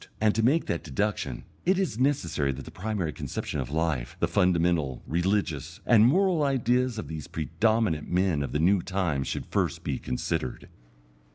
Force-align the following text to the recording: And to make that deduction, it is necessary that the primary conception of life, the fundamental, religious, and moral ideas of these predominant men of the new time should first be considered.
And 0.19 0.33
to 0.33 0.41
make 0.41 0.65
that 0.65 0.83
deduction, 0.83 1.43
it 1.63 1.77
is 1.77 1.99
necessary 1.99 2.51
that 2.53 2.65
the 2.65 2.71
primary 2.71 3.13
conception 3.13 3.59
of 3.59 3.69
life, 3.69 4.17
the 4.19 4.27
fundamental, 4.27 5.03
religious, 5.05 5.79
and 5.85 6.07
moral 6.07 6.41
ideas 6.41 6.97
of 6.97 7.07
these 7.07 7.27
predominant 7.27 8.09
men 8.09 8.41
of 8.41 8.51
the 8.51 8.57
new 8.59 8.81
time 8.81 9.23
should 9.23 9.45
first 9.45 9.83
be 9.83 9.99
considered. 9.99 10.69